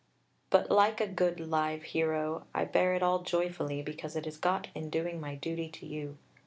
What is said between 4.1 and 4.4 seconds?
it is